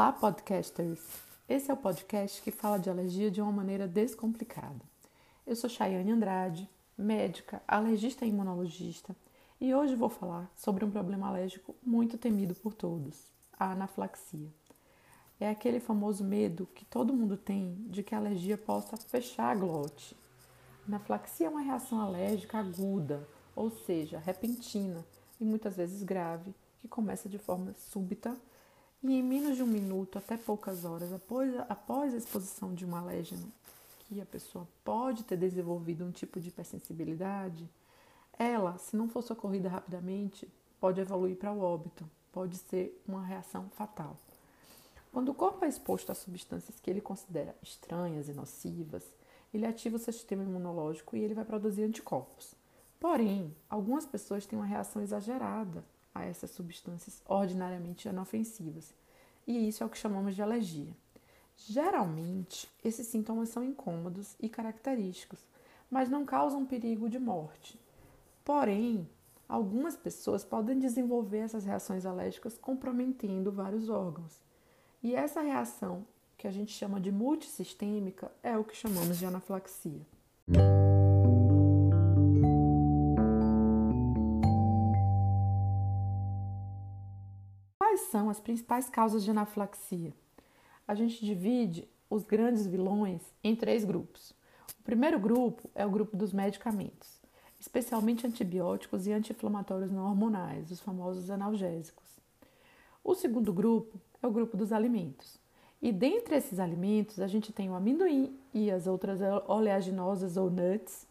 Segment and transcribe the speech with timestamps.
[0.00, 0.98] Olá, podcasters!
[1.46, 4.80] Esse é o podcast que fala de alergia de uma maneira descomplicada.
[5.46, 9.14] Eu sou Chayane Andrade, médica, alergista e imunologista,
[9.60, 14.48] e hoje vou falar sobre um problema alérgico muito temido por todos, a anaflaxia.
[15.38, 19.54] É aquele famoso medo que todo mundo tem de que a alergia possa fechar a
[19.54, 20.16] glote.
[20.88, 25.04] Anaflaxia é uma reação alérgica aguda, ou seja, repentina
[25.38, 28.34] e muitas vezes grave, que começa de forma súbita
[29.02, 32.94] e em menos de um minuto até poucas horas após, após a exposição de um
[32.94, 33.50] alérgeno
[34.00, 37.68] que a pessoa pode ter desenvolvido um tipo de hipersensibilidade,
[38.38, 40.48] ela, se não for socorrida rapidamente,
[40.80, 44.16] pode evoluir para o óbito, pode ser uma reação fatal.
[45.12, 49.04] Quando o corpo é exposto a substâncias que ele considera estranhas e nocivas,
[49.52, 52.54] ele ativa o seu sistema imunológico e ele vai produzir anticorpos.
[52.98, 58.94] Porém, algumas pessoas têm uma reação exagerada a essas substâncias ordinariamente inofensivas,
[59.46, 60.94] e isso é o que chamamos de alergia.
[61.56, 65.40] Geralmente, esses sintomas são incômodos e característicos,
[65.90, 67.78] mas não causam perigo de morte.
[68.44, 69.08] Porém,
[69.48, 74.40] algumas pessoas podem desenvolver essas reações alérgicas comprometendo vários órgãos.
[75.02, 76.06] E essa reação,
[76.36, 80.06] que a gente chama de multissistêmica, é o que chamamos de anaflaxia.
[88.00, 90.14] Quais são as principais causas de anaflaxia?
[90.88, 94.30] A gente divide os grandes vilões em três grupos.
[94.80, 97.20] O primeiro grupo é o grupo dos medicamentos,
[97.60, 102.06] especialmente antibióticos e anti-inflamatórios não hormonais, os famosos analgésicos.
[103.04, 105.38] O segundo grupo é o grupo dos alimentos.
[105.82, 111.06] E dentre esses alimentos, a gente tem o amendoim e as outras oleaginosas ou nuts,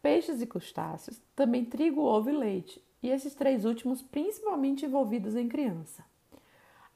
[0.00, 5.48] peixes e crustáceos, também trigo, ovo e leite, e esses três últimos principalmente envolvidos em
[5.48, 6.06] criança.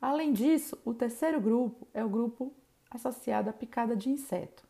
[0.03, 2.53] Além disso, o terceiro grupo é o grupo
[2.91, 4.65] associado à picada de inseto.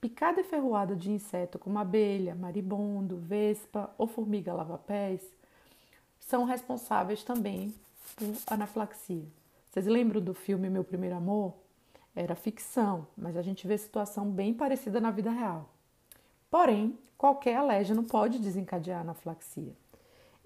[0.00, 5.20] Picada e ferroada de inseto como abelha, maribondo, vespa ou formiga lava-pés
[6.18, 7.74] são responsáveis também
[8.16, 9.26] por anaflaxia.
[9.68, 11.52] Vocês lembram do filme Meu Primeiro Amor?
[12.16, 15.68] Era ficção, mas a gente vê situação bem parecida na vida real.
[16.50, 19.76] Porém, qualquer alérgeno pode desencadear anaflaxia.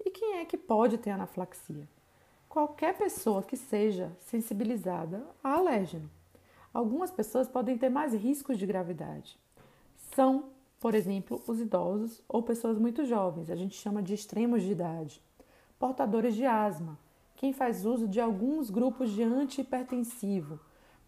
[0.03, 1.87] E quem é que pode ter anaflaxia?
[2.55, 6.09] Qualquer pessoa que seja sensibilizada a alérgeno.
[6.73, 9.37] Algumas pessoas podem ter mais riscos de gravidade.
[10.15, 10.45] São,
[10.79, 15.21] por exemplo, os idosos ou pessoas muito jovens, a gente chama de extremos de idade,
[15.77, 16.97] portadores de asma,
[17.35, 20.57] quem faz uso de alguns grupos de antihipertensivo,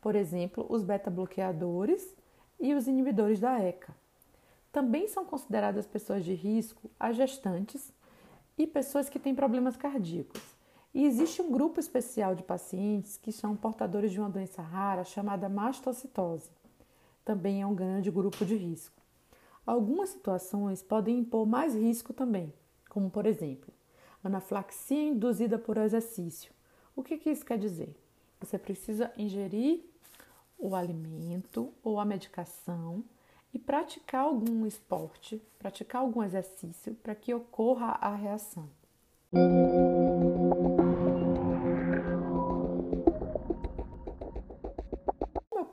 [0.02, 2.14] por exemplo, os beta-bloqueadores
[2.60, 3.96] e os inibidores da ECA.
[4.70, 7.94] Também são consideradas pessoas de risco as gestantes
[8.58, 10.57] e pessoas que têm problemas cardíacos.
[10.98, 15.48] E existe um grupo especial de pacientes que são portadores de uma doença rara chamada
[15.48, 16.50] mastocitose.
[17.24, 19.00] Também é um grande grupo de risco.
[19.64, 22.52] Algumas situações podem impor mais risco também,
[22.90, 23.72] como por exemplo,
[24.24, 26.52] anaflaxia induzida por exercício.
[26.96, 27.96] O que, que isso quer dizer?
[28.40, 29.86] Você precisa ingerir
[30.58, 33.04] o alimento ou a medicação
[33.54, 38.68] e praticar algum esporte, praticar algum exercício para que ocorra a reação.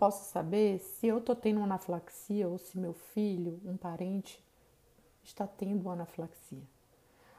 [0.04, 4.38] Posso saber se eu estou tendo anaflaxia ou se meu filho, um parente,
[5.22, 6.60] está tendo anaflaxia?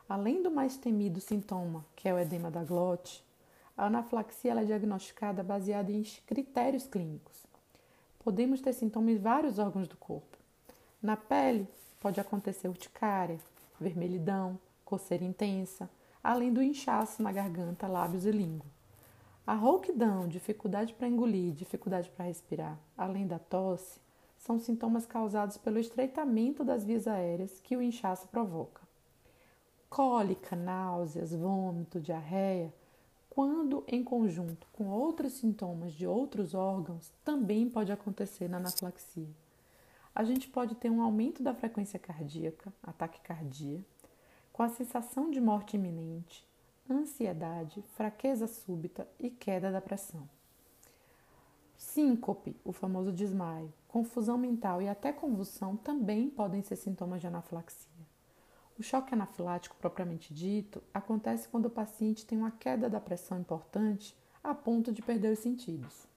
[0.09, 3.23] Além do mais temido sintoma, que é o edema da glote,
[3.77, 7.45] a anaflaxia é diagnosticada baseada em critérios clínicos.
[8.17, 10.35] Podemos ter sintomas em vários órgãos do corpo.
[10.99, 11.67] Na pele,
[11.99, 13.39] pode acontecer urticária,
[13.79, 15.87] vermelhidão, coceira intensa,
[16.23, 18.74] além do inchaço na garganta, lábios e língua.
[19.47, 23.99] A rouquidão, dificuldade para engolir, dificuldade para respirar, além da tosse,
[24.39, 28.81] são sintomas causados pelo estreitamento das vias aéreas que o inchaço provoca.
[29.87, 32.73] Cólica, náuseas, vômito, diarreia,
[33.29, 39.29] quando em conjunto com outros sintomas de outros órgãos, também pode acontecer na anaflaxia.
[40.15, 43.85] A gente pode ter um aumento da frequência cardíaca, ataque cardíaco,
[44.51, 46.47] com a sensação de morte iminente,
[46.89, 50.27] ansiedade, fraqueza súbita e queda da pressão.
[51.77, 57.89] Síncope, o famoso desmaio, confusão mental e até convulsão também podem ser sintomas de anaflaxia.
[58.77, 64.17] O choque anafilático propriamente dito acontece quando o paciente tem uma queda da pressão importante
[64.43, 66.07] a ponto de perder os sentidos.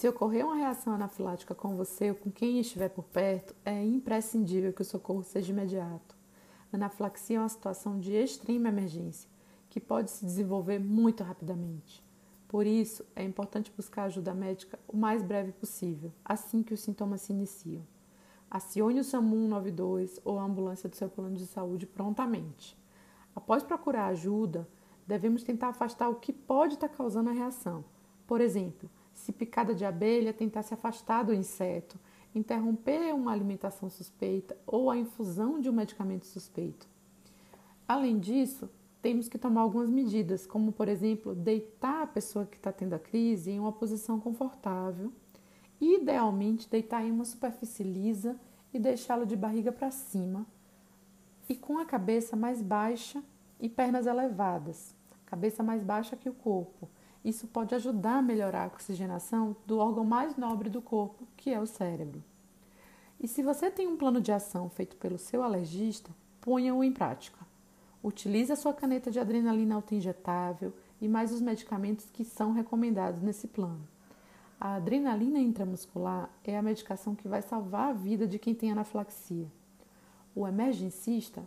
[0.00, 4.72] Se ocorrer uma reação anafilática com você ou com quem estiver por perto, é imprescindível
[4.72, 6.16] que o socorro seja imediato.
[6.72, 9.28] Anafilaxia é uma situação de extrema emergência
[9.68, 12.02] que pode se desenvolver muito rapidamente.
[12.48, 17.20] Por isso, é importante buscar ajuda médica o mais breve possível, assim que os sintomas
[17.20, 17.86] se iniciam.
[18.50, 22.74] Acione o SAMU 192 ou a ambulância do seu plano de saúde prontamente.
[23.36, 24.66] Após procurar ajuda,
[25.06, 27.84] devemos tentar afastar o que pode estar causando a reação.
[28.26, 31.98] Por exemplo, se picada de abelha, tentar se afastar do inseto,
[32.34, 36.88] interromper uma alimentação suspeita ou a infusão de um medicamento suspeito.
[37.86, 38.70] Além disso,
[39.02, 42.98] temos que tomar algumas medidas, como por exemplo, deitar a pessoa que está tendo a
[42.98, 45.12] crise em uma posição confortável,
[45.80, 48.38] idealmente deitar em uma superfície lisa
[48.72, 50.46] e deixá-lo de barriga para cima
[51.48, 53.20] e com a cabeça mais baixa
[53.58, 54.94] e pernas elevadas,
[55.26, 56.88] cabeça mais baixa que o corpo.
[57.24, 61.60] Isso pode ajudar a melhorar a oxigenação do órgão mais nobre do corpo, que é
[61.60, 62.22] o cérebro.
[63.20, 67.38] E se você tem um plano de ação feito pelo seu alergista, ponha-o em prática.
[68.02, 73.46] Utilize a sua caneta de adrenalina autoinjetável e mais os medicamentos que são recomendados nesse
[73.46, 73.86] plano.
[74.58, 79.50] A adrenalina intramuscular é a medicação que vai salvar a vida de quem tem anafilaxia.
[80.34, 81.42] O emergencista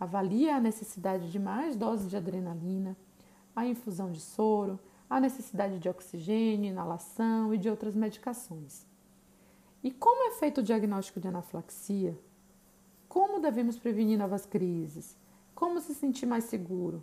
[0.00, 2.96] avalia a necessidade de mais doses de adrenalina,
[3.54, 8.86] a infusão de soro, a necessidade de oxigênio, inalação e de outras medicações.
[9.82, 12.18] E como é feito o diagnóstico de anafilaxia?
[13.08, 15.16] Como devemos prevenir novas crises?
[15.54, 17.02] Como se sentir mais seguro?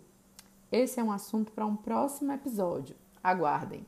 [0.70, 2.96] Esse é um assunto para um próximo episódio.
[3.22, 3.86] Aguardem!